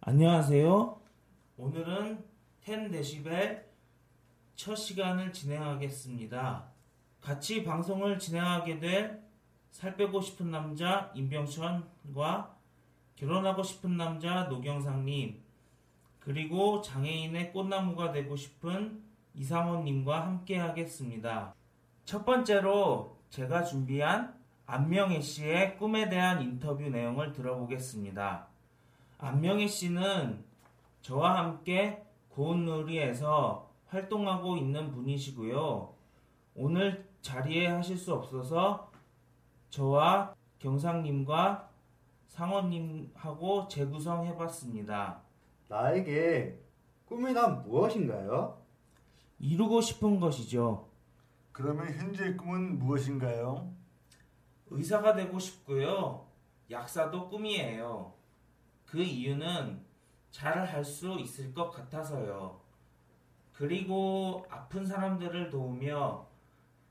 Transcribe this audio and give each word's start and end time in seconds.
안녕하세요. 0.00 1.00
오늘은 1.56 2.24
10데시벨 2.64 3.64
첫 4.54 4.74
시간을 4.76 5.32
진행하겠습니다. 5.32 6.70
같이 7.20 7.64
방송을 7.64 8.18
진행하게 8.18 8.78
될 8.78 9.22
살 9.72 9.96
빼고 9.96 10.20
싶은 10.20 10.50
남자 10.50 11.10
임병천과 11.14 12.56
결혼하고 13.16 13.62
싶은 13.62 13.96
남자 13.96 14.44
노경상님 14.44 15.40
그리고 16.20 16.80
장애인의 16.82 17.52
꽃나무가 17.52 18.12
되고 18.12 18.36
싶은 18.36 19.02
이상호님과 19.34 20.26
함께 20.26 20.58
하겠습니다. 20.58 21.54
첫 22.04 22.24
번째로 22.24 23.16
제가 23.30 23.64
준비한 23.64 24.34
안명혜 24.66 25.20
씨의 25.20 25.76
꿈에 25.78 26.08
대한 26.08 26.42
인터뷰 26.42 26.88
내용을 26.88 27.32
들어보겠습니다. 27.32 28.46
안명희 29.18 29.68
씨는 29.68 30.44
저와 31.00 31.38
함께 31.38 32.04
고운누리에서 32.30 33.70
활동하고 33.88 34.56
있는 34.56 34.90
분이시고요. 34.92 35.92
오늘 36.54 37.08
자리에 37.20 37.66
하실 37.66 37.96
수 37.96 38.14
없어서 38.14 38.90
저와 39.70 40.34
경상님과 40.58 41.68
상원님하고 42.32 43.68
재구성해봤습니다. 43.68 45.20
나에게 45.68 46.58
꿈이란 47.04 47.62
무엇인가요? 47.62 48.58
이루고 49.38 49.82
싶은 49.82 50.18
것이죠. 50.18 50.88
그러면 51.52 51.92
현재의 51.92 52.38
꿈은 52.38 52.78
무엇인가요? 52.78 53.70
의사가 54.70 55.14
되고 55.14 55.38
싶고요. 55.38 56.26
약사도 56.70 57.28
꿈이에요. 57.28 58.14
그 58.86 59.02
이유는 59.02 59.84
잘 60.30 60.64
할 60.66 60.82
수 60.82 61.18
있을 61.20 61.52
것 61.52 61.70
같아서요. 61.70 62.58
그리고 63.52 64.46
아픈 64.48 64.86
사람들을 64.86 65.50
도우며 65.50 66.26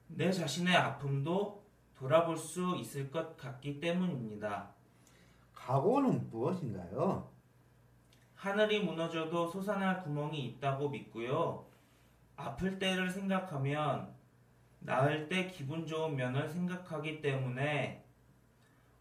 내 0.08 0.32
자신의 0.32 0.76
아픔도 0.76 1.64
돌아볼 1.96 2.38
수 2.38 2.76
있을 2.78 3.10
것 3.10 3.36
같기 3.38 3.80
때문입니다. 3.80 4.70
각오는 5.66 6.30
무엇인가요? 6.32 7.30
하늘이 8.34 8.84
무너져도 8.84 9.48
솟아날 9.48 10.02
구멍이 10.04 10.44
있다고 10.46 10.90
믿고요. 10.90 11.68
아플 12.36 12.80
때를 12.80 13.12
생각하면 13.12 14.12
나을 14.80 15.30
때 15.30 15.46
기분 15.46 15.86
좋은 15.86 16.16
면을 16.16 16.50
생각하기 16.50 17.22
때문에 17.22 18.04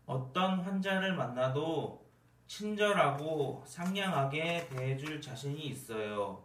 어떤 0.05 0.61
환자를 0.61 1.17
만나도 1.17 2.07
친절하고 2.47 3.63
상냥하게 3.67 4.69
대해줄 4.69 5.23
자신이 5.23 5.67
있어요. 5.69 6.45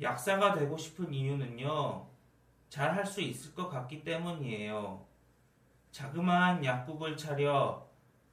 약사가 0.00 0.54
되고 0.54 0.76
싶은 0.76 1.12
이유는요, 1.12 2.06
잘 2.68 2.94
할 2.94 3.04
수 3.04 3.20
있을 3.20 3.52
것 3.52 3.68
같기 3.68 4.04
때문이에요. 4.04 5.04
자그마한 5.90 6.64
약국을 6.64 7.16
차려 7.16 7.85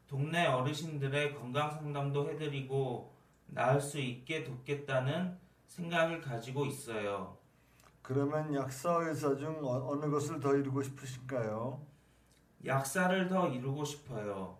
동네 0.08 0.46
어르신들의 0.46 1.36
건강 1.36 1.72
상담도 1.72 2.30
해드리고 2.30 3.12
나을 3.47 3.80
수 3.80 4.00
있게 4.00 4.44
돕겠다는 4.44 5.38
생각을 5.68 6.22
가지고 6.22 6.66
있어요. 6.66 7.38
그러면 8.02 8.53
약사 8.53 8.91
의사 8.97 9.36
중 9.36 9.64
어- 9.64 9.90
어느 9.90 10.09
것을 10.09 10.40
더 10.40 10.56
이루고 10.56 10.81
싶으신가요? 10.84 11.81
약사를 12.66 13.28
더 13.28 13.47
이루고 13.47 13.84
싶어요. 13.86 14.58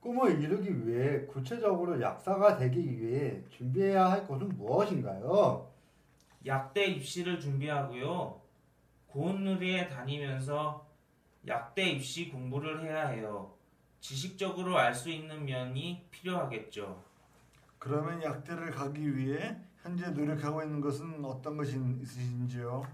꿈을 0.00 0.40
이루기 0.42 0.86
위해 0.86 1.24
구체적으로 1.26 2.00
약사가 2.00 2.56
되기 2.56 3.00
위해 3.00 3.42
준비해야 3.50 4.10
할 4.10 4.26
것은 4.26 4.48
무엇인가요? 4.50 5.66
약대 6.46 6.84
입시를 6.84 7.40
준비하고요. 7.40 8.40
고운누리에 9.08 9.88
다니면서 9.88 10.86
약대 11.48 11.84
입시 11.90 12.28
공부를 12.30 12.84
해야 12.84 13.08
해요. 13.08 13.53
지식적으로 14.04 14.76
알 14.76 14.94
수 14.94 15.08
있는 15.08 15.46
면이 15.46 16.08
필요하겠죠. 16.10 17.02
그러면 17.78 18.22
약대를 18.22 18.70
가기 18.70 19.16
위해 19.16 19.56
현재 19.80 20.10
노력하고 20.10 20.62
있는 20.62 20.82
것은 20.82 21.24
어떤 21.24 21.56
것이 21.56 21.80
있으신지요? 22.02 22.86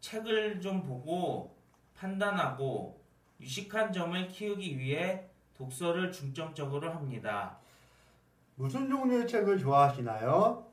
책을 0.00 0.60
좀 0.60 0.82
보고 0.82 1.56
판단하고 1.94 3.00
유식한 3.38 3.92
점을 3.92 4.26
키우기 4.26 4.76
위해 4.80 5.30
독서를 5.56 6.10
중점적으로 6.10 6.92
합니다. 6.92 7.58
무슨 8.56 8.88
종류의 8.90 9.28
책을 9.28 9.60
좋아하시나요? 9.60 10.66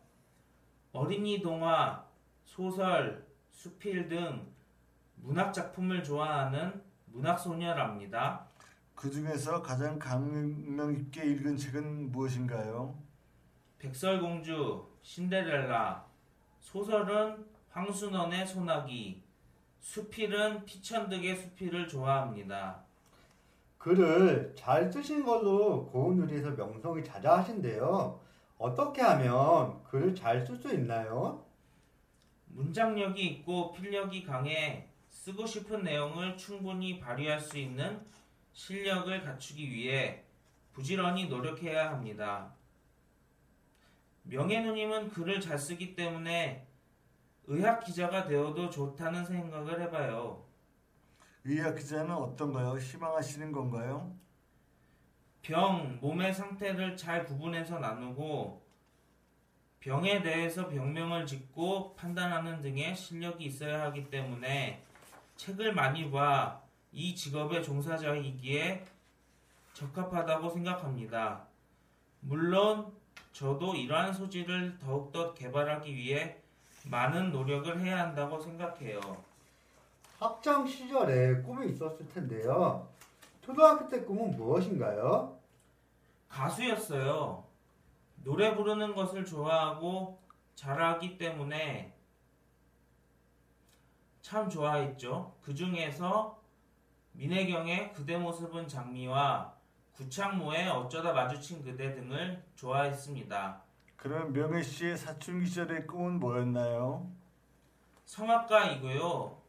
어린이 0.93 1.43
동화, 1.43 2.03
소설, 2.43 3.23
수필 3.51 4.07
등 4.07 4.51
문학 5.17 5.53
작품을 5.53 6.03
좋아하는 6.03 6.81
문학 7.05 7.37
소녀랍니다. 7.37 8.47
그 8.95 9.11
중에서 9.11 9.61
가장 9.61 9.99
감명 9.99 10.93
깊게 10.95 11.25
읽은 11.25 11.57
책은 11.57 12.11
무엇인가요? 12.11 12.97
백설공주, 13.79 14.87
신데렐라, 15.01 16.05
소설은 16.59 17.45
황순원의 17.71 18.47
소나기, 18.47 19.21
수필은 19.79 20.63
피천득의 20.63 21.35
수필을 21.35 21.87
좋아합니다. 21.89 22.81
글을 23.77 24.53
잘 24.55 24.89
쓰신 24.89 25.25
걸로 25.25 25.85
고운누리에서 25.87 26.51
명성이 26.51 27.03
자자하신데요. 27.03 28.21
어떻게 28.57 29.01
하면 29.01 29.83
글을 29.83 30.15
잘 30.15 30.45
쓸 30.45 30.55
수 30.57 30.73
있나요? 30.73 31.43
문장력이 32.47 33.21
있고 33.25 33.73
필력이 33.73 34.23
강해 34.23 34.87
쓰고 35.09 35.45
싶은 35.45 35.83
내용을 35.83 36.37
충분히 36.37 36.99
발휘할 36.99 37.41
수 37.41 37.57
있는 37.57 37.99
실력을 38.53 39.23
갖추기 39.23 39.69
위해 39.69 40.23
부지런히 40.71 41.27
노력해야 41.27 41.91
합니다. 41.91 42.53
명예누님은 44.23 45.09
글을 45.09 45.41
잘 45.41 45.59
쓰기 45.59 45.95
때문에 45.95 46.65
의학 47.45 47.83
기자가 47.83 48.25
되어도 48.25 48.69
좋다는 48.69 49.25
생각을 49.25 49.81
해봐요. 49.81 50.45
의학 51.43 51.75
기자는 51.75 52.11
어떤가요? 52.11 52.77
희망하시는 52.77 53.51
건가요? 53.51 54.15
병, 55.41 55.99
몸의 55.99 56.33
상태를 56.33 56.95
잘 56.95 57.25
구분해서 57.25 57.79
나누고 57.79 58.63
병에 59.81 60.21
대해서 60.21 60.69
병명을 60.69 61.25
짓고 61.25 61.97
판단하는 61.97 62.61
등의 62.61 62.95
실력이 62.95 63.44
있어야 63.44 63.81
하기 63.81 64.09
때문에 64.09 64.81
책을 65.35 65.73
많이 65.73 66.09
봐 66.09 66.62
이 66.94 67.16
직업의 67.16 67.63
종사자이기에 67.63 68.86
적합하다고 69.74 70.50
생각합니다. 70.50 71.48
물론 72.22 72.94
저도 73.31 73.75
이러한 73.75 74.13
소질을 74.13 74.78
더욱더 74.78 75.34
개발하기 75.34 75.94
위해 75.94 76.38
많은 76.86 77.31
노력을 77.31 77.80
해야 77.81 78.00
한다고 78.00 78.40
생각해요. 78.40 79.01
학창 80.19 80.68
시절에 80.68 81.42
꿈이 81.42 81.72
있었을 81.72 82.07
텐데요. 82.10 82.88
초등학교 83.42 83.90
때 83.90 84.01
꿈은 84.04 84.38
무엇인가요? 84.38 85.38
가수였어요. 86.30 87.44
노래 88.24 88.56
부르는 88.56 88.95
것을 88.95 89.25
좋아하고 89.25 90.19
잘하기 90.56 91.18
때문에 91.18 91.94
참 94.22 94.50
좋아했죠. 94.50 95.36
그 95.42 95.54
중에서 95.54 96.43
민혜경의 97.13 97.94
그대 97.94 98.18
모습은 98.18 98.68
장미와 98.68 99.54
구창모의 99.94 100.69
어쩌다 100.69 101.13
마주친 101.13 101.63
그대 101.63 101.94
등을 101.94 102.44
좋아했습니다. 102.56 103.62
그럼 103.95 104.33
명혜 104.33 104.62
씨의 104.63 104.98
사춘기 104.98 105.45
시절의 105.45 105.88
꿈은 105.88 106.19
뭐였나요? 106.19 107.10
성악가이고요. 108.06 109.42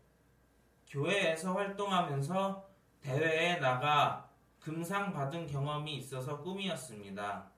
교회에서 0.89 1.55
활동하면서 1.55 2.69
대회에 3.01 3.57
나가 3.57 4.29
금상 4.61 5.13
받은 5.13 5.47
경험이 5.47 5.97
있어서 5.97 6.41
꿈이었습니다. 6.41 7.51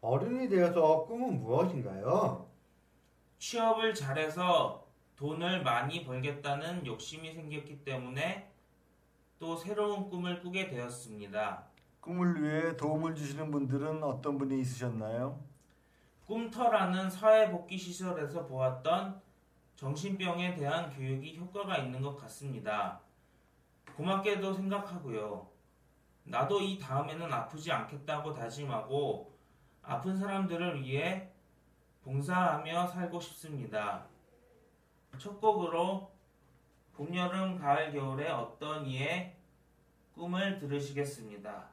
어른이 0.00 0.48
되어서 0.48 1.04
꿈은 1.04 1.40
무엇인가요? 1.40 2.48
취업을 3.38 3.94
잘해서 3.94 4.86
돈을 5.16 5.62
많이 5.62 6.04
벌겠다는 6.04 6.86
욕심이 6.86 7.32
생겼기 7.32 7.84
때문에 7.84 8.49
또 9.40 9.56
새로운 9.56 10.10
꿈을 10.10 10.38
꾸게 10.42 10.68
되었습니다. 10.68 11.64
꿈을 12.02 12.42
위해 12.42 12.76
도움을 12.76 13.14
주시는 13.14 13.50
분들은 13.50 14.02
어떤 14.04 14.36
분이 14.36 14.60
있으셨나요? 14.60 15.42
꿈터라는 16.26 17.08
사회복지시설에서 17.08 18.44
보았던 18.44 19.18
정신병에 19.76 20.56
대한 20.56 20.90
교육이 20.90 21.38
효과가 21.38 21.78
있는 21.78 22.02
것 22.02 22.14
같습니다. 22.16 23.00
고맙게도 23.96 24.52
생각하고요. 24.52 25.48
나도 26.24 26.60
이 26.60 26.78
다음에는 26.78 27.32
아프지 27.32 27.72
않겠다고 27.72 28.34
다짐하고 28.34 29.32
아픈 29.80 30.18
사람들을 30.18 30.82
위해 30.82 31.32
봉사하며 32.04 32.88
살고 32.88 33.18
싶습니다. 33.18 34.04
첫 35.16 35.40
곡으로 35.40 36.09
봄, 36.94 37.14
여름, 37.14 37.58
가을, 37.58 37.92
겨울의 37.92 38.30
어떤 38.30 38.86
이의 38.86 39.36
꿈을 40.14 40.58
들으시겠습니다. 40.58 41.70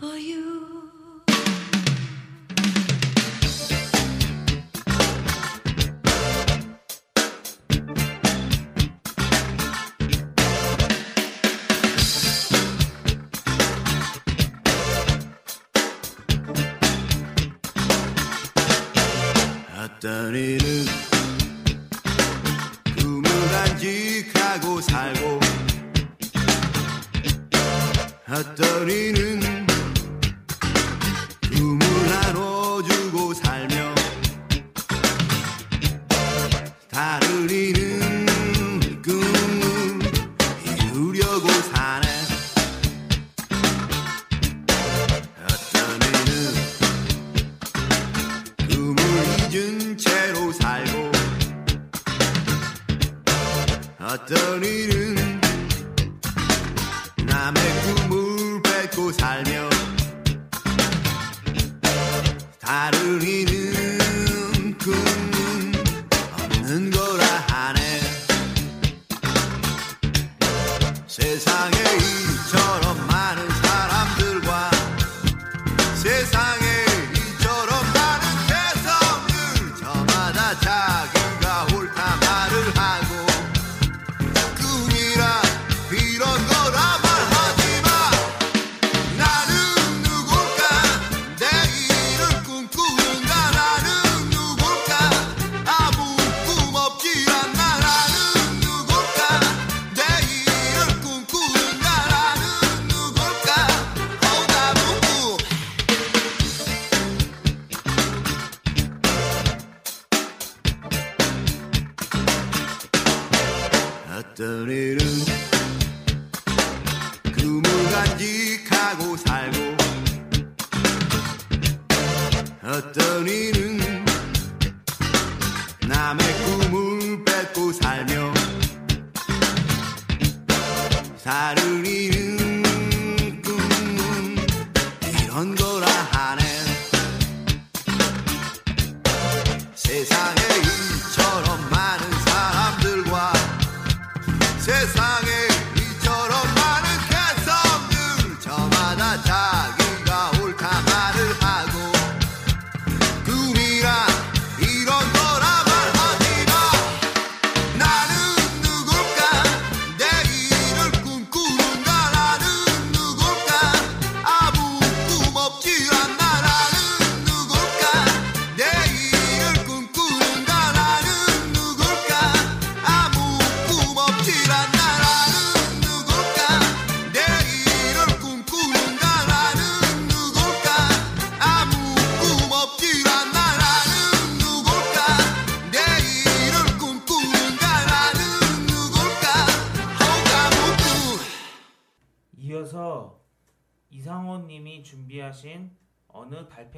for 0.00 0.16
you. 0.16 1.20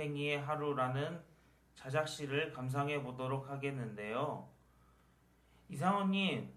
달팽이의 0.03 0.41
하루라는 0.41 1.21
자작시를 1.77 2.53
감상해 2.53 3.03
보도록 3.03 3.49
하겠는데요. 3.49 4.49
이상호님, 5.69 6.53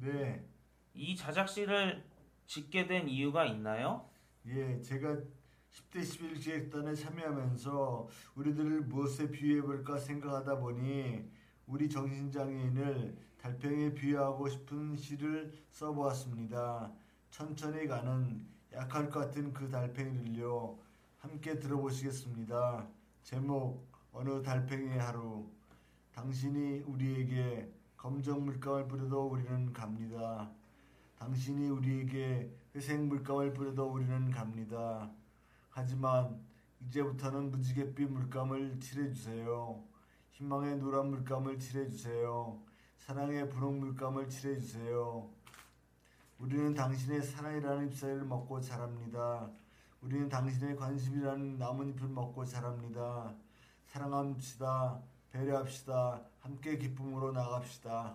네, 0.00 0.44
이 0.92 1.14
자작시를 1.14 2.04
짓게 2.46 2.86
된 2.86 3.08
이유가 3.08 3.46
있나요? 3.46 4.08
예, 4.46 4.80
제가 4.80 5.16
10대 5.72 6.04
11 6.04 6.34
기획단에 6.34 6.94
참여하면서 6.94 8.08
우리들을 8.34 8.82
무엇에 8.82 9.30
비유해볼까 9.30 9.98
생각하다 9.98 10.58
보니 10.58 11.30
우리 11.66 11.88
정신장애인을 11.88 13.16
달팽이에 13.38 13.94
비유하고 13.94 14.48
싶은 14.48 14.96
시를 14.96 15.52
써보았습니다. 15.70 16.92
천천히 17.30 17.86
가는 17.86 18.44
약할 18.72 19.08
것 19.08 19.20
같은 19.20 19.52
그 19.52 19.68
달팽이를요 19.68 20.85
함께 21.26 21.58
들어보시겠습니다. 21.58 22.86
제목 23.24 23.84
어느 24.12 24.40
달팽이의 24.42 24.96
하루 24.96 25.50
당신이 26.14 26.82
우리에게 26.86 27.68
검정 27.96 28.44
물감을 28.44 28.86
뿌려도 28.86 29.26
우리는 29.26 29.72
갑니다. 29.72 30.48
당신이 31.18 31.68
우리에게 31.68 32.54
회색 32.76 33.00
물감을 33.06 33.54
뿌려도 33.54 33.90
우리는 33.90 34.30
갑니다. 34.30 35.10
하지만 35.68 36.40
이제부터는 36.80 37.50
무지갯빛 37.50 38.08
물감을 38.08 38.78
칠해주세요. 38.78 39.82
희망의 40.30 40.78
노란 40.78 41.10
물감을 41.10 41.58
칠해주세요. 41.58 42.62
사랑의 42.98 43.48
분홍 43.48 43.80
물감을 43.80 44.28
칠해주세요. 44.28 45.28
우리는 46.38 46.72
당신의 46.72 47.20
사랑이라는 47.20 47.88
잎사귀를 47.88 48.24
먹고 48.26 48.60
자랍니다. 48.60 49.50
우리는 50.02 50.28
당신의 50.28 50.76
관심이라는 50.76 51.58
나뭇잎을 51.58 52.08
먹고 52.08 52.44
자랍니다. 52.44 53.32
사랑합시다. 53.86 55.00
배려합시다. 55.32 56.20
함께 56.40 56.76
기쁨으로 56.78 57.32
나갑시다. 57.32 58.14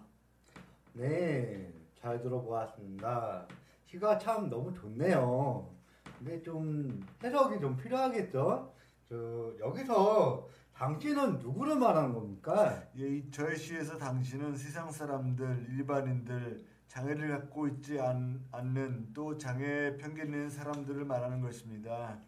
네, 0.94 1.74
잘 2.00 2.22
들어보았습니다. 2.22 3.46
시가 3.88 4.18
참 4.18 4.50
너무 4.50 4.74
좋네요. 4.74 5.70
근데 6.18 6.42
좀 6.42 7.06
해석이 7.24 7.60
좀 7.60 7.76
필요하겠죠? 7.78 8.74
저, 9.10 9.54
여기서 9.60 10.48
당신은 10.74 11.40
누구를 11.40 11.76
말하는 11.76 12.14
겁니까? 12.14 12.82
예, 12.98 13.18
이 13.18 13.32
저의 13.32 13.58
시에서 13.58 13.98
당신은 13.98 14.56
세상 14.56 14.92
사람들, 14.92 15.68
일반인들, 15.70 16.66
장애를 16.92 17.30
갖고 17.30 17.70
있지 17.70 18.02
않, 18.02 18.44
않는 18.52 19.14
또 19.14 19.38
장애에 19.38 19.96
편견 19.96 20.26
있는 20.26 20.50
사람들을 20.50 21.06
말하는 21.06 21.40
것입니다. 21.40 22.20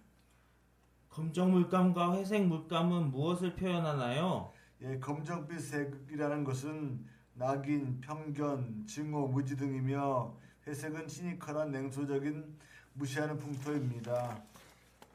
검정 1.09 1.51
물감과 1.51 2.15
회색 2.15 2.45
물감은 2.45 3.11
무엇을 3.11 3.57
표현하나요? 3.57 4.53
예, 4.81 4.97
검정빛 4.99 5.59
색이라는 5.59 6.45
것은 6.45 7.05
낙인, 7.33 7.99
편견, 7.99 8.85
증오, 8.87 9.27
무지 9.27 9.57
등이며 9.57 10.33
회색은 10.65 11.09
시니컬한 11.09 11.69
냉소적인 11.71 12.57
무시하는 12.93 13.37
풍토입니다. 13.37 14.43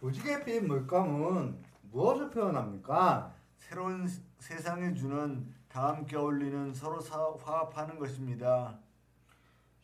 무지갯빛 0.00 0.64
물감은 0.64 1.56
무엇을 1.90 2.30
표현합니까? 2.30 3.32
새로운 3.56 4.06
세- 4.06 4.20
세상에 4.40 4.92
주는 4.92 5.50
다 5.70 5.88
함께 5.88 6.16
어울리는 6.18 6.74
서로 6.74 7.00
사- 7.00 7.32
화합하는 7.42 7.98
것입니다. 7.98 8.78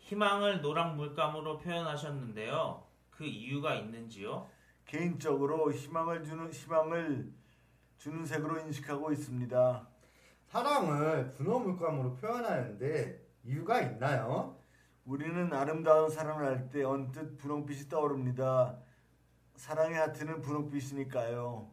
희망을 0.05 0.61
노랑 0.61 0.97
물감으로 0.97 1.57
표현하셨는데요. 1.57 2.85
그 3.11 3.25
이유가 3.25 3.75
있는지요? 3.75 4.47
개인적으로 4.85 5.73
희망을 5.73 6.23
주는 6.23 6.53
희망을 6.53 7.33
주는 7.97 8.27
색으로 8.27 8.61
인식하고 8.61 9.13
있습니다. 9.13 9.89
사랑을 10.49 11.31
분홍 11.31 11.65
물감으로 11.65 12.17
표현하는데 12.17 13.19
이유가 13.45 13.81
있나요? 13.81 14.59
우리는 15.07 15.51
아름다운 15.51 16.11
사랑을 16.11 16.49
할때 16.49 16.85
언뜻 16.85 17.39
분홍빛이 17.39 17.89
떠오릅니다. 17.89 18.77
사랑의 19.57 19.99
하트는 20.01 20.43
분홍빛이니까요. 20.43 21.71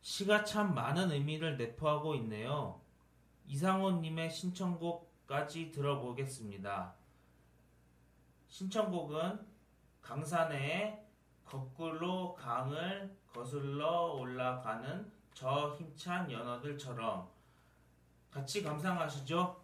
시가 0.00 0.44
참 0.44 0.74
많은 0.74 1.10
의미를 1.10 1.58
내포하고 1.58 2.14
있네요. 2.16 2.80
이상호님의 3.48 4.30
신청곡까지 4.30 5.72
들어보겠습니다. 5.72 7.03
신청곡은 8.54 9.44
강산의 10.00 11.04
거꾸로 11.44 12.36
강을 12.36 13.12
거슬러 13.26 14.12
올라가는 14.12 15.10
저 15.32 15.74
힘찬 15.76 16.30
연어들처럼 16.30 17.28
같이 18.30 18.62
감상하시죠. 18.62 19.63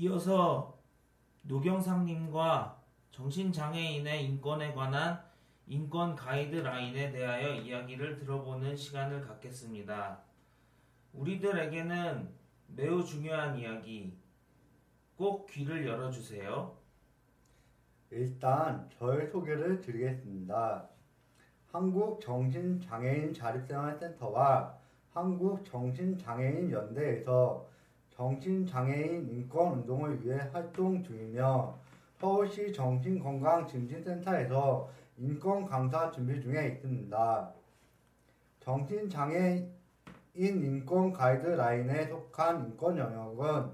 이어서 0.00 0.78
노경상님과 1.42 2.80
정신장애인의 3.10 4.24
인권에 4.24 4.72
관한 4.72 5.22
인권 5.66 6.16
가이드라인에 6.16 7.12
대하여 7.12 7.52
이야기를 7.52 8.16
들어보는 8.16 8.74
시간을 8.74 9.20
갖겠습니다. 9.20 10.22
우리들에게는 11.12 12.30
매우 12.68 13.04
중요한 13.04 13.58
이야기, 13.58 14.16
꼭 15.16 15.46
귀를 15.48 15.86
열어주세요. 15.86 16.74
일단 18.08 18.88
저의 18.98 19.30
소개를 19.30 19.82
드리겠습니다. 19.82 20.88
한국정신장애인 21.72 23.34
자립생활센터와 23.34 24.78
한국정신장애인 25.10 26.70
연대에서 26.70 27.68
정신장애인 28.20 29.28
인권운동을 29.30 30.22
위해 30.22 30.36
활동 30.52 31.02
중이며 31.02 31.78
서울시 32.18 32.70
정신건강증진센터에서 32.70 34.90
인권 35.16 35.64
강사 35.64 36.10
준비 36.10 36.38
중에 36.42 36.68
있습니다. 36.68 37.50
정신장애인 38.60 39.72
인권 40.36 41.14
가이드라인에 41.14 42.08
속한 42.08 42.66
인권 42.66 42.98
영역은 42.98 43.70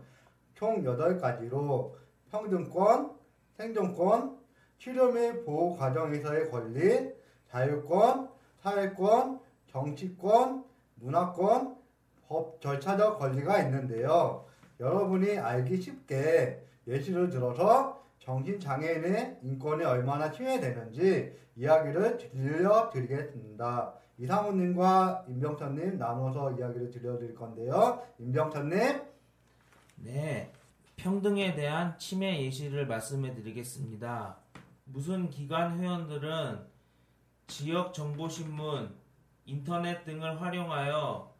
총 0.54 0.84
8가지로 0.84 1.94
평등권, 2.30 3.16
생존권, 3.56 4.38
치료 4.78 5.10
및 5.10 5.44
보호 5.44 5.76
과정에서의 5.76 6.52
권리, 6.52 7.12
자유권, 7.50 8.30
사회권, 8.60 9.40
정치권, 9.66 10.64
문화권, 10.94 11.75
법 12.28 12.60
절차적 12.60 13.18
권리가 13.18 13.62
있는데요. 13.62 14.44
여러분이 14.80 15.38
알기 15.38 15.80
쉽게 15.80 16.62
예시를 16.86 17.30
들어서 17.30 18.04
정신장애인의 18.18 19.38
인권이 19.42 19.84
얼마나 19.84 20.30
침해되는지 20.30 21.36
이야기를 21.56 22.18
들려드리겠습니다. 22.18 23.94
이상훈님과 24.18 25.26
임병천님 25.28 25.98
나눠서 25.98 26.52
이야기를 26.52 26.90
들려드릴 26.90 27.34
건데요. 27.34 28.02
임병천님. 28.18 29.02
네, 29.96 30.52
평등에 30.96 31.54
대한 31.54 31.98
침해 31.98 32.42
예시를 32.42 32.86
말씀해 32.86 33.34
드리겠습니다. 33.34 34.36
무슨 34.84 35.30
기관 35.30 35.78
회원들은 35.78 36.60
지역 37.46 37.94
정보신문, 37.94 38.94
인터넷 39.44 40.04
등을 40.04 40.40
활용하여 40.40 41.35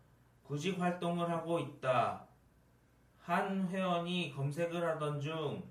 구직 0.46 0.80
활동을 0.80 1.28
하고 1.28 1.58
있다. 1.58 2.24
한 3.18 3.68
회원이 3.68 4.32
검색을 4.32 4.86
하던 4.90 5.20
중 5.20 5.68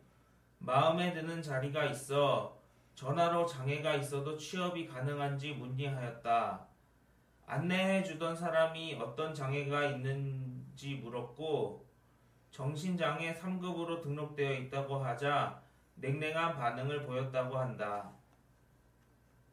마음에 0.58 1.14
드는 1.14 1.42
자리가 1.42 1.86
있어 1.86 2.60
전화로 2.96 3.46
장애가 3.46 3.96
있어도 3.96 4.38
취업이 4.38 4.88
가능한지 4.88 5.54
문의하였다. 5.54 6.68
안내해 7.46 8.04
주던 8.04 8.36
사람이 8.36 8.96
어떤 8.96 9.34
장애가 9.34 9.86
있는지 9.86 10.96
물었고 10.96 11.86
정신장애 12.52 13.34
3급으로 13.34 14.02
등록되어 14.02 14.54
있다고 14.54 14.98
하자 14.98 15.62
냉랭한 15.96 16.56
반응을 16.56 17.06
보였다고 17.06 17.58
한다. 17.58 18.12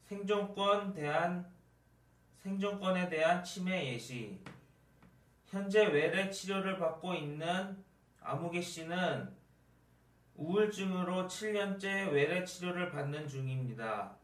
생존권 0.04 0.94
대한 0.94 1.52
생존권에 2.42 3.08
대한 3.08 3.44
침해 3.44 3.92
예시. 3.92 4.40
현재 5.52 5.84
외래 5.84 6.30
치료를 6.30 6.78
받고 6.78 7.12
있는 7.12 7.76
아무개 8.22 8.58
씨는 8.62 9.28
우울증으로 10.34 11.26
7년째 11.26 12.10
외래 12.10 12.42
치료를 12.42 12.90
받는 12.90 13.28
중입니다. 13.28 14.16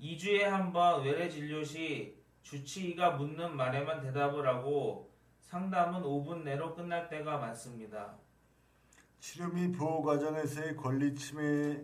2주에 0.00 0.40
한 0.40 0.72
번 0.72 1.04
외래 1.04 1.28
진료 1.30 1.62
시 1.62 2.20
주치의가 2.42 3.12
묻는 3.12 3.56
말에만 3.56 4.00
대답을 4.00 4.44
하고 4.44 5.08
상담은 5.42 6.02
5분 6.02 6.42
내로 6.42 6.74
끝날 6.74 7.08
때가 7.08 7.38
많습니다. 7.38 8.16
치료 9.20 9.46
및 9.50 9.70
보호 9.70 10.02
과정에서의 10.02 10.74
권리 10.74 11.14
침해 11.14 11.80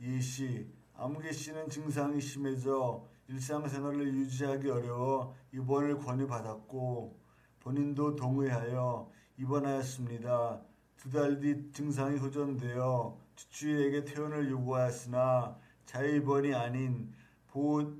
예시 0.00 0.70
아무개 0.96 1.32
씨는 1.32 1.68
증상이 1.68 2.20
심해져 2.20 3.04
일상생활을 3.26 4.06
유지하기 4.14 4.70
어려워 4.70 5.34
입원을 5.52 5.98
권유받았고 5.98 7.18
본인도 7.68 8.16
동의하여 8.16 9.10
입원하였습니다. 9.36 10.58
두 10.96 11.10
달 11.10 11.38
뒤 11.38 11.70
증상이 11.70 12.16
호전되어 12.18 13.14
주치의에게 13.36 14.04
퇴원을 14.06 14.48
요구하였으나 14.50 15.54
자유입원이 15.84 16.54
아닌 16.54 17.12
보호, 17.48 17.92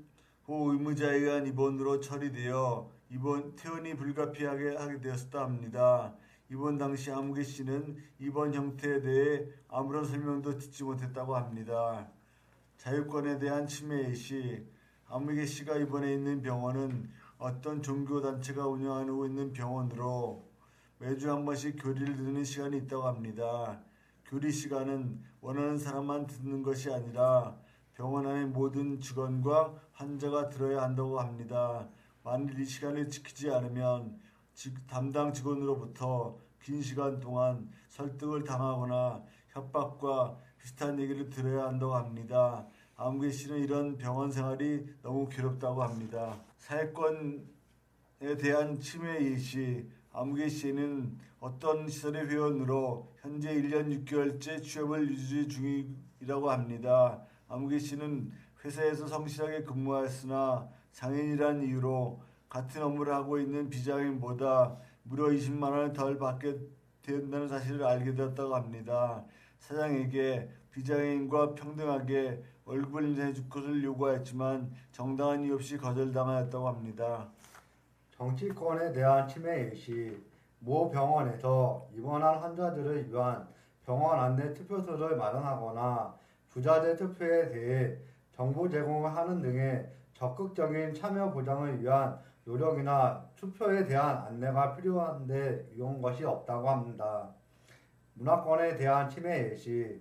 보호 0.43 0.71
의무자에 0.71 1.17
의한 1.17 1.45
입원으로 1.45 1.99
처리되어 1.99 2.89
입원 3.11 3.55
퇴원이 3.55 3.93
불가피하게 3.95 4.75
하게 4.75 4.99
되었다 5.01 5.41
합니다. 5.41 6.15
입원 6.49 6.79
당시 6.79 7.11
아무개 7.11 7.43
씨는 7.43 7.95
입원 8.17 8.51
형태에 8.51 9.01
대해 9.01 9.45
아무런 9.67 10.03
설명도 10.03 10.57
듣지 10.57 10.83
못했다고 10.83 11.35
합니다. 11.35 12.09
자유권에 12.77 13.37
대한 13.37 13.67
침해 13.67 14.15
시 14.15 14.65
아무개 15.07 15.45
씨가 15.45 15.77
입원해 15.77 16.13
있는 16.13 16.41
병원은 16.41 17.18
어떤 17.39 17.81
종교 17.81 18.19
단체가 18.19 18.67
운영하고 18.67 19.25
있는 19.25 19.53
병원으로 19.53 20.45
매주 20.97 21.31
한 21.31 21.45
번씩 21.45 21.81
교리를 21.81 22.17
듣는 22.17 22.43
시간이 22.43 22.79
있다고 22.79 23.03
합니다. 23.03 23.79
교리 24.25 24.51
시간은 24.51 25.23
원하는 25.39 25.77
사람만 25.77 26.27
듣는 26.27 26.63
것이 26.63 26.91
아니라 26.91 27.57
병원 27.93 28.27
안의 28.27 28.47
모든 28.47 28.99
직원과 28.99 29.73
환자가 29.93 30.49
들어야 30.49 30.81
한다고 30.81 31.17
합니다. 31.17 31.87
만일 32.23 32.59
이 32.59 32.65
시간을 32.65 33.07
지키지 33.07 33.49
않으면 33.49 34.19
담당 34.85 35.31
직원으로부터 35.31 36.37
긴 36.61 36.81
시간 36.81 37.21
동안 37.21 37.69
설득을 37.87 38.43
당하거나 38.43 39.23
협박과 39.47 40.37
비슷한 40.57 40.99
얘기를 40.99 41.29
들어야 41.29 41.67
한다고 41.67 41.95
합니다. 41.95 42.67
아무개 42.97 43.31
씨는 43.31 43.59
이런 43.59 43.97
병원 43.97 44.29
생활이 44.29 44.93
너무 45.01 45.29
괴롭다고 45.29 45.81
합니다. 45.81 46.48
사회권에 46.59 48.35
대한 48.37 48.79
침해 48.79 49.31
예시 49.31 49.89
아무개 50.11 50.47
씨는 50.47 51.17
어떤 51.39 51.87
시설의 51.87 52.27
회원으로 52.27 53.11
현재 53.21 53.53
1년 53.55 54.05
6개월째 54.05 54.61
취업을 54.61 55.09
유지 55.09 55.47
중이라고 55.47 56.51
합니다. 56.51 57.21
아무개 57.47 57.79
씨는 57.79 58.31
회사에서 58.63 59.07
성실하게 59.07 59.63
근무하였으나 59.63 60.69
장애인이라는 60.91 61.65
이유로 61.65 62.21
같은 62.49 62.83
업무를 62.83 63.13
하고 63.13 63.39
있는 63.39 63.69
비장애인보다 63.69 64.77
무려 65.03 65.27
20만 65.27 65.63
원을 65.63 65.93
덜 65.93 66.17
받게 66.17 66.57
된다는 67.01 67.47
사실을 67.47 67.83
알게 67.85 68.13
되었다고 68.13 68.53
합니다. 68.53 69.23
사장에게 69.59 70.49
비장애인과 70.71 71.55
평등하게 71.55 72.43
월급을 72.69 73.15
내줄 73.15 73.49
것을 73.49 73.83
요구하였지만 73.83 74.71
정당한 74.91 75.43
이유 75.43 75.55
없이 75.55 75.75
거절당하였다고 75.75 76.67
합니다. 76.67 77.27
정치권에 78.11 78.91
대한 78.91 79.27
침해 79.27 79.71
예시 79.71 80.23
모 80.59 80.87
병원에서 80.91 81.89
입원한 81.95 82.37
환자들을 82.37 83.11
위한 83.11 83.47
병원 83.83 84.19
안내 84.19 84.53
투표소를 84.53 85.17
마련하거나 85.17 86.13
부재자 86.49 86.95
투표에 86.95 87.49
대해 87.49 87.97
정보 88.31 88.69
제공을 88.69 89.15
하는 89.15 89.41
등의 89.41 89.89
적극적인 90.13 90.93
참여 90.93 91.31
보장을 91.31 91.81
위한 91.81 92.19
노력이나 92.43 93.25
투표에 93.35 93.87
대한 93.87 94.17
안내가 94.27 94.75
필요한데 94.75 95.71
이런 95.73 95.99
것이 95.99 96.23
없다고 96.23 96.69
합니다. 96.69 97.29
문화권에 98.13 98.75
대한 98.75 99.09
침해 99.09 99.49
예시 99.49 99.99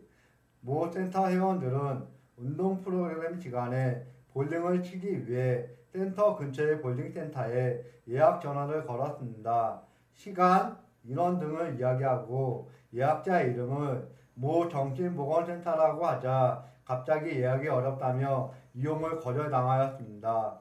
모 0.60 0.86
센터 0.90 1.30
회원들은 1.30 2.17
운동 2.38 2.80
프로그램 2.80 3.38
시간에 3.40 4.06
볼링을 4.32 4.82
치기 4.82 5.28
위해 5.28 5.66
센터 5.92 6.36
근처의 6.36 6.80
볼링센터에 6.80 7.82
예약 8.08 8.40
전화를 8.40 8.86
걸었습니다. 8.86 9.82
시간, 10.14 10.78
인원 11.04 11.38
등을 11.38 11.78
이야기하고 11.78 12.70
예약자 12.94 13.42
이름을 13.42 14.08
모 14.34 14.68
정신보건센터라고 14.68 16.06
하자 16.06 16.64
갑자기 16.84 17.30
예약이 17.40 17.68
어렵다며 17.68 18.52
이용을 18.74 19.18
거절당하였습니다. 19.18 20.58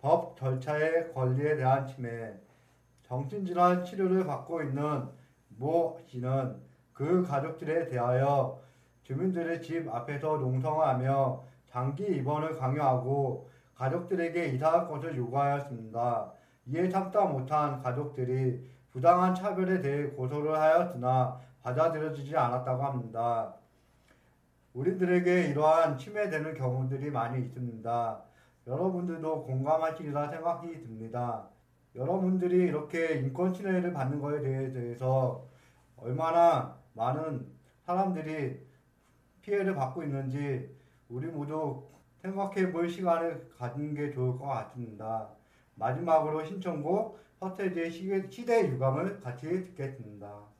법 0.00 0.36
절차의 0.36 1.12
권리에 1.12 1.56
대한 1.56 1.86
침해 1.86 2.34
정신질환 3.02 3.84
치료를 3.84 4.26
받고 4.26 4.62
있는 4.62 5.08
모 5.48 5.98
씨는 6.06 6.56
그 6.92 7.22
가족들에 7.22 7.86
대하여 7.86 8.60
주민들의 9.08 9.62
집 9.62 9.88
앞에서 9.88 10.36
농성하며 10.36 11.42
장기 11.70 12.04
입원을 12.18 12.58
강요하고 12.58 13.48
가족들에게 13.74 14.48
이사할 14.48 14.86
것을 14.86 15.16
요구하였습니다. 15.16 16.30
이에 16.66 16.90
참다 16.90 17.24
못한 17.24 17.82
가족들이 17.82 18.68
부당한 18.90 19.34
차별에 19.34 19.80
대해 19.80 20.08
고소를 20.08 20.60
하였으나 20.60 21.40
받아들여지지 21.62 22.36
않았다고 22.36 22.82
합니다. 22.82 23.54
우리들에게 24.74 25.48
이러한 25.48 25.96
침해되는 25.96 26.52
경우들이 26.52 27.10
많이 27.10 27.40
있습니다. 27.40 28.22
여러분들도 28.66 29.44
공감하시리라 29.44 30.28
생각이 30.28 30.82
듭니다. 30.82 31.48
여러분들이 31.94 32.64
이렇게 32.64 33.14
인권 33.20 33.54
침해를 33.54 33.94
받는 33.94 34.20
것에 34.20 34.42
대해서 34.42 35.46
얼마나 35.96 36.76
많은 36.92 37.46
사람들이 37.86 38.67
피해를 39.48 39.74
받고 39.74 40.02
있는지 40.02 40.76
우리 41.08 41.26
모두 41.26 41.88
생각해 42.20 42.70
볼 42.70 42.88
시간을 42.88 43.50
가진 43.58 43.94
게 43.94 44.10
좋을 44.10 44.38
것 44.38 44.44
같습니다. 44.44 45.30
마지막으로 45.74 46.44
신청곡 46.44 47.18
서태지의 47.38 47.90
시대, 48.30 48.68
유감을 48.68 49.20
같이 49.20 49.48
듣겠습니다. 49.48 50.57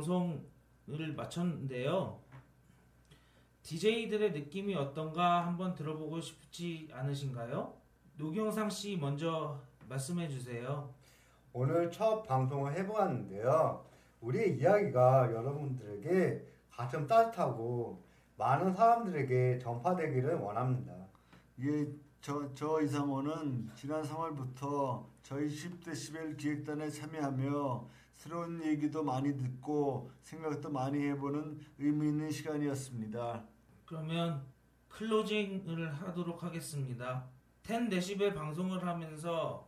방송을 0.00 1.14
마쳤는데요. 1.14 2.18
DJ들의 3.62 4.32
느낌이 4.32 4.74
어떤가 4.74 5.46
한번 5.46 5.74
들어보고 5.74 6.20
싶지 6.20 6.88
않으신가요? 6.92 7.74
노경상 8.16 8.70
씨 8.70 8.96
먼저 8.96 9.60
말씀해 9.88 10.28
주세요. 10.28 10.92
오늘 11.52 11.90
첫 11.90 12.22
방송을 12.22 12.74
해보았는데요. 12.78 13.84
우리의 14.20 14.58
이야기가 14.58 15.32
여러분들에게 15.32 16.46
가슴 16.70 17.06
따뜻하고 17.06 18.02
많은 18.36 18.72
사람들에게 18.72 19.58
전파되기를 19.58 20.36
원합니다. 20.36 20.94
예, 21.62 21.86
저, 22.22 22.52
저 22.54 22.80
이상호는 22.80 23.70
지난 23.74 24.02
3월부터 24.02 25.04
저희 25.22 25.48
10대 25.48 25.94
11 25.94 26.36
기획단에 26.36 26.88
참여하며 26.88 27.99
새로운 28.20 28.62
얘기도 28.62 29.02
많이 29.02 29.34
듣고 29.34 30.10
생각도 30.20 30.68
많이 30.70 31.06
해보는 31.06 31.58
의미 31.78 32.08
있는 32.08 32.30
시간이었습니다. 32.30 33.46
그러면 33.86 34.46
클로징을 34.90 35.90
하도록 35.94 36.42
하겠습니다. 36.42 37.26
10데시벨 37.62 38.34
방송을 38.34 38.86
하면서 38.86 39.66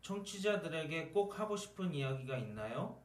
청취자들에게 0.00 1.10
꼭 1.10 1.38
하고 1.38 1.56
싶은 1.56 1.94
이야기가 1.94 2.38
있나요? 2.38 3.00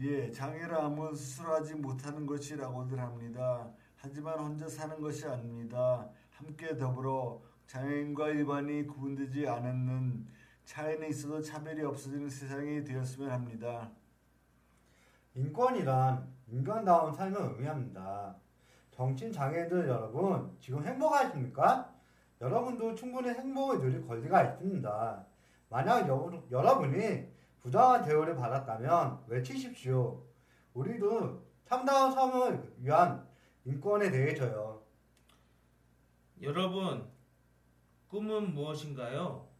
예, 0.00 0.32
아무 0.76 1.14
수술하지 1.14 1.76
못하는 1.76 2.26
것이라고들 2.26 2.98
합니다. 2.98 3.72
하지만 3.94 4.40
혼자 4.40 4.66
사는 4.66 5.00
것이 5.00 5.24
아닙니다. 5.28 6.10
함께 6.30 6.76
더불어 6.76 7.40
장애인과 7.68 8.30
일반이 8.30 8.84
구분되지 8.88 9.46
않는 9.46 10.26
차이는 10.64 11.08
있어도 11.08 11.40
차별이 11.40 11.82
없어지는 11.82 12.28
세상이 12.28 12.84
되었으면 12.84 13.30
합니다. 13.30 13.90
인권이란 15.34 16.26
인간다운 16.48 17.12
삶을 17.12 17.40
의미합니다. 17.40 18.36
정신 18.90 19.32
장애인들 19.32 19.88
여러분, 19.88 20.54
지금 20.60 20.84
행복하십니까? 20.84 21.92
여러분도 22.40 22.94
충분히 22.94 23.30
행복을 23.30 23.80
누릴 23.80 24.06
권리가 24.06 24.42
있습니다. 24.42 25.26
만약 25.68 26.08
여, 26.08 26.42
여러분이 26.50 27.26
부당한 27.60 28.04
대우를 28.04 28.36
받았다면 28.36 29.24
외치십시오. 29.28 30.22
우리도 30.74 31.42
참다운 31.64 32.12
삶을 32.12 32.74
위한 32.78 33.26
인권에 33.64 34.10
대해서요. 34.10 34.82
여러분, 36.42 37.08
꿈은 38.08 38.52
무엇인가요? 38.52 39.51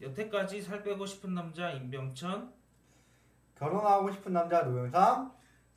여태까지 0.00 0.62
살 0.62 0.82
빼고 0.82 1.04
싶은 1.06 1.34
남자 1.34 1.70
임병천, 1.70 2.52
결혼하고 3.56 4.10
싶은 4.10 4.32
남자 4.32 4.62
노영상, 4.62 5.32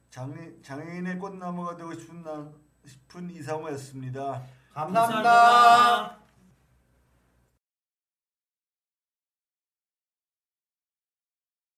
장애, 0.10 0.62
장애인의 0.62 1.20
꽃나무가 1.20 1.76
되고 1.76 1.94
싶은, 1.94 2.24
나, 2.24 2.50
싶은 2.86 3.30
이상호였습니다. 3.30 4.42
감사합니다. 4.74 5.32
감사합니다. 5.32 6.23